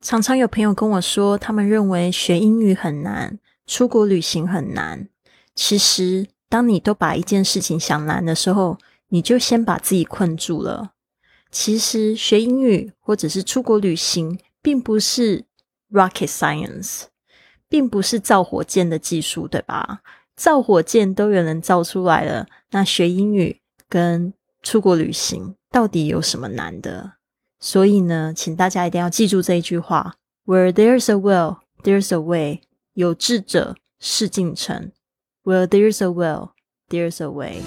[0.00, 5.08] 常常有朋友跟我说，他们认为学英语很难，出国旅行很难。
[5.54, 8.78] 其实，当你都把一件事情想难的时候，
[9.08, 10.92] 你就先把自己困住了。
[11.50, 15.44] 其实，学英语或者是出国旅行，并不是
[15.92, 17.02] rocket science，
[17.68, 20.00] 并不是造火箭的技术，对吧？
[20.34, 24.32] 造火箭都有人造出来了，那学英语跟
[24.62, 27.12] 出国旅行到底有什么难的？
[27.60, 30.14] 所以呢，请大家一定要记住这一句话
[30.46, 32.62] ：Where there's a will, there's a way。
[32.94, 34.90] 有志者事竟成。
[35.44, 36.50] Where there's a will,
[36.88, 37.62] there's a way。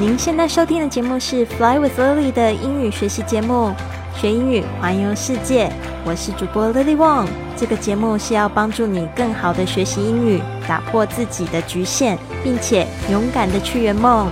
[0.00, 3.72] 您现在收听的节目是《Fly with Lily》的英语学习节目，
[4.16, 5.72] 学英语环游世界。
[6.04, 7.28] 我是主播 Lily Wong。
[7.56, 14.28] 这个节目是要帮助你更好的学习英语，打破自己的局限，并且勇敢的去圆梦。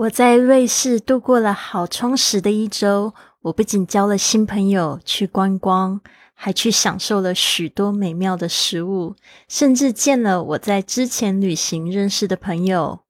[0.00, 3.12] 我在瑞士度过了好充实的一周。
[3.42, 6.00] 我不仅交了新朋友，去观光，
[6.32, 9.14] 还去享受了许多美妙的食物，
[9.46, 13.00] 甚至见了我在之前旅行认识的朋友。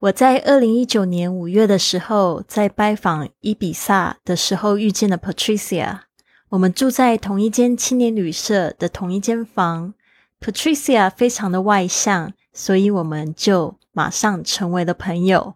[0.00, 6.00] 我在二零一九年五月的时候，在拜访伊比萨的时候遇见了 Patricia。
[6.48, 9.94] 我们住在同一间青年旅社的同一间房。
[10.40, 15.54] Patricia 非常的外向，所以我们就马上成为了朋友。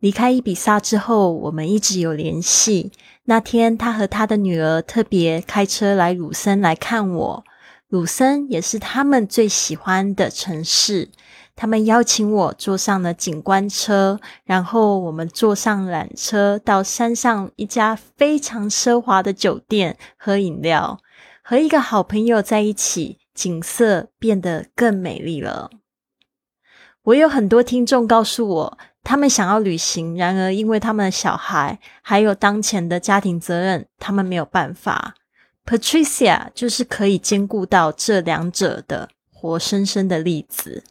[0.00, 2.92] 离开伊比萨之后，我们一直有联系。
[3.24, 7.44] 那天，他和他的女儿特别开车来鲁森来看我。
[7.88, 11.08] 鲁森也是他们最喜欢的城市。
[11.56, 21.00] 他们邀请我坐上了景观车，然后我们坐上缆车到山上一家非常奢华的酒店喝饮料，
[21.42, 25.70] 和一个好朋友在一起，景色变得更美丽了。
[27.02, 28.78] 我有很多听众告诉我。
[29.08, 35.14] 他们想要旅行，然而因为他们的小孩还有当前的家庭责任，他们没有办法。
[35.64, 40.84] Patricia 就是可以兼顾到这两者的活生生的例子。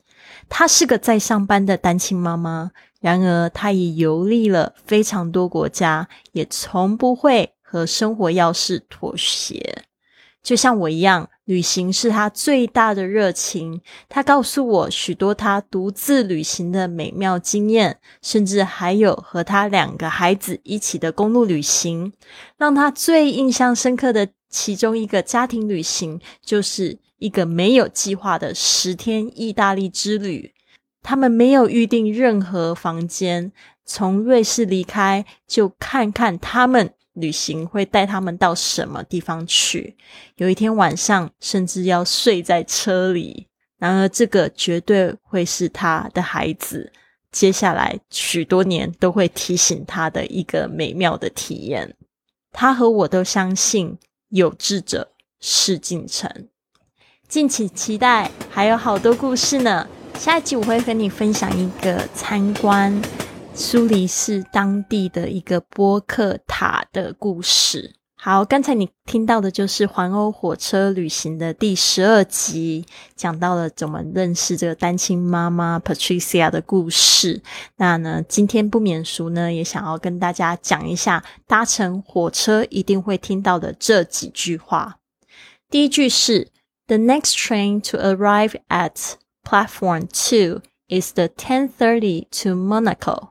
[0.49, 9.83] 她是个在上班的单亲妈妈，然而她也游历了非常多国家，也从不会和生活要事妥协。
[10.41, 13.81] 就像我一样，旅行是他最大的热情。
[14.09, 22.11] 他告诉我许多他独自旅行的美妙经验，甚至还有和他两个孩子一起的公路旅行。
[22.57, 30.53] 让他最印象深刻的其中一个家庭旅行，就是一个没有计划的十天意大利之旅。
[31.01, 33.53] 他们没有预定任何房间，
[33.85, 36.91] 从瑞士离开就看看他们。
[37.17, 39.97] 旅行会带他们到什么地方去？
[40.35, 43.47] 有一天晚上，甚至要睡在车里。
[43.79, 46.91] 然而，这个绝对会是他的孩子
[47.31, 51.95] 接下来许多年都会提醒他的一个美妙的体验。
[52.51, 53.97] 他和我都相信，
[54.29, 56.47] 有志者事竟成。
[57.27, 59.87] 敬请期待，还有好多故事呢。
[60.17, 62.99] 下一集我会和你分享一个参观。
[63.59, 67.95] 苏黎世当地的一个波克塔的故事。
[68.15, 72.85] 好，刚才你听到的就是环欧火车旅行的第十二集，
[73.15, 77.41] 讲到了怎么认识这个单亲妈妈 Patricia 的故事。
[77.77, 84.99] 那呢，今天不免俗呢，也想要跟大家讲一下搭乘火车一定会听到的这几句话。
[85.71, 86.49] 第一句是
[86.85, 93.29] ：The next train to arrive at platform two is the ten thirty to Monaco。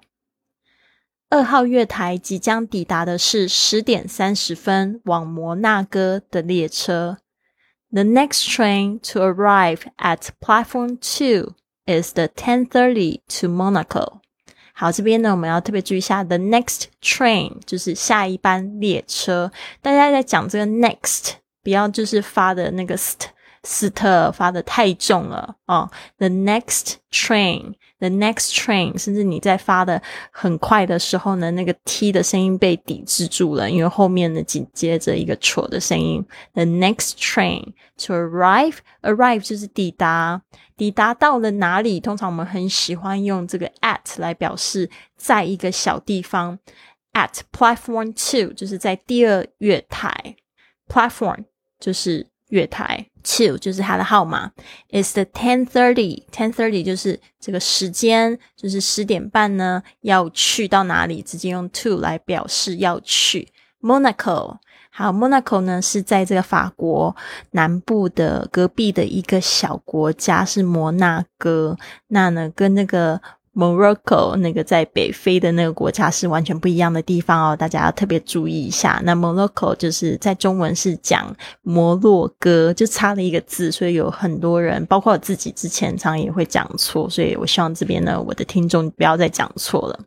[1.29, 7.19] 二号月台即将抵达的是十点三十分往摩纳哥的列车。
[7.91, 11.55] The next train to arrive at platform two
[11.85, 14.21] is the ten thirty to Monaco。
[14.73, 19.51] 好，这边呢我们要特别注意一下，the next train 就是下一班列车。
[19.83, 21.33] 大家在讲这个 next，
[21.65, 23.23] 不要就是发的那个 st。
[23.69, 25.91] 斯特发的太重了哦。
[26.19, 36.25] The next train, the next train，甚至你在发的很快的时候呢，那个 t 的声音被抵制住了，因为后面呢紧接着一个 tr 的声音。
[36.55, 37.73] The next train
[38.07, 40.41] to arrive, arrive 就是抵达，
[40.77, 41.99] 抵达到了哪里？
[41.99, 46.59] 通常我们很喜欢用这个 at 来表示在一个小地方。
[47.13, 50.37] At platform two 就是在第二月台
[50.87, 51.45] ，platform
[51.81, 53.07] 就是月台。
[53.27, 54.53] Two 就是它的号码
[54.91, 63.49] It's the ten thirty ten thirty 就是这个时间，就是十点半呢要去到哪里，直接用 to 来表示要去。
[63.83, 64.59] Monaco。
[64.91, 67.15] 好，Monaco 呢是在这个法国
[67.51, 71.77] 南部的隔壁的一个小国家，是摩纳哥。
[72.07, 73.21] 那呢，跟那个。
[73.57, 79.01] Morocco 那个在北非的那个国家是完全不一样的地方哦，大家要特别注意一下。
[79.03, 89.99] 那 Morocco 就是在中文是讲摩洛哥，就差了一个字，所以有很多人，包括我自己之前常也会讲错，所以我希望这边呢，我的听众不要再讲错了。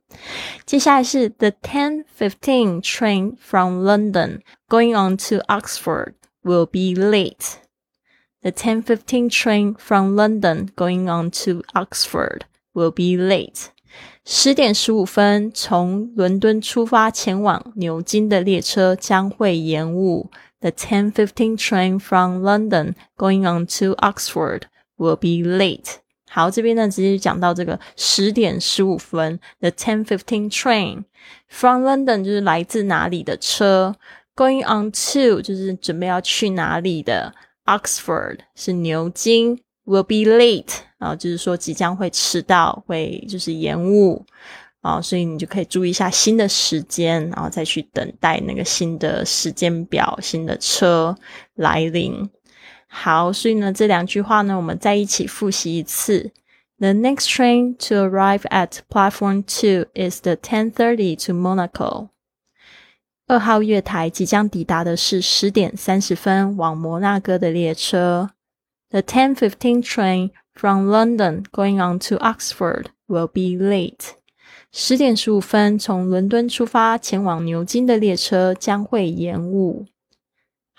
[0.68, 6.14] 接下来是 The ten fifteen train from London going on to Oxford
[6.44, 7.56] will be late.
[8.44, 12.42] The ten fifteen train from London going on to Oxford.
[12.74, 13.68] Will be late。
[14.24, 20.30] 十点十五分从伦敦出发前往牛津的列车将会延误。
[20.62, 24.64] The ten fifteen train from London going on to Oxford
[24.98, 25.96] will be late。
[26.30, 29.40] 好，这边呢直接讲到这个十点十五分。
[29.60, 31.06] The ten fifteen train
[31.48, 33.96] from London 就是来自哪里的车
[34.36, 37.34] ，going on to 就是准备要去哪里的。
[37.66, 39.60] Oxford 是牛津。
[39.90, 44.24] Will be late 啊，就是说即将会迟到，会就是延误
[44.82, 51.18] 啊，所以你就可以注意一下新的时间，然后再去等待那个新的时间表、新的车
[51.56, 52.30] 来临。
[52.88, 56.32] 好，所以呢，这两句话呢，我们再一起复习一次。
[56.78, 62.10] The next train to arrive at platform two is the ten thirty to Monaco。
[63.26, 68.30] 二号月台即将抵达的是十点三十分往摩纳哥的列车。
[68.91, 74.15] The 10:15 train from London going on to Oxford will be late.
[74.73, 79.87] 十点十五分从伦敦出发前往牛津的列车将会延误。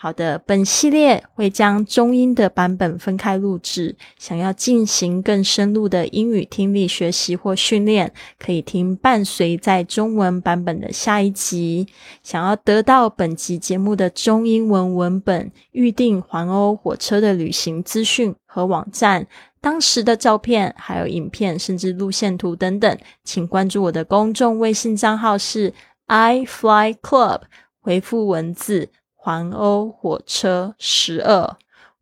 [0.02, 3.94] 好的，本系列会将中英的版本分开录制。
[4.18, 11.86] 想要进行更深入的英语听力学习或训练，可以听伴随在中文版本的下一集。
[12.22, 19.26] 想要得到本集节目的中英文文本、预订环欧火车的旅行资讯和网站、
[19.60, 25.74] 当时的照片、还有影片，甚至路线图等等，请关注我的公众微信账号是
[26.06, 27.42] i fly club，
[27.82, 28.88] 回复文字。
[29.22, 31.58] 环欧火车十二，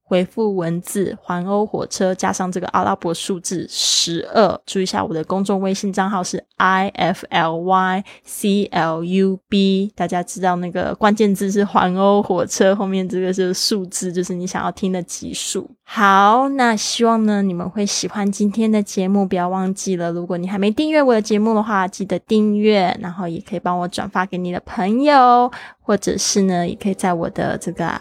[0.08, 4.58] 回复文字“环欧火车”加上这个阿拉伯数字十二。
[4.64, 9.92] 注意一下，我的公众微信账号是 i f l y c l u b。
[9.94, 15.70] 大家知道那个关键字是环欧火车，后面这个是数字，就是你想要听的集数。
[15.84, 25.50] 好，那希望呢你们会喜欢今天的节目，不要忘记了，如果你还没订阅我的节目的话，记得订阅，然后也可以帮我转发给你的朋友。
[25.80, 27.98] 或者是呢，也可以在我的这个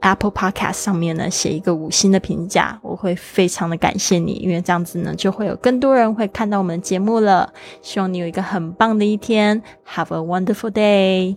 [0.00, 7.52] Apple Podcast 上面呢写一个五星的评价，我会非常的感谢你，因为这样子呢就会有更多人会看到我们的节目了。
[7.82, 11.36] 希望你有一个很棒的一天，Have a wonderful day。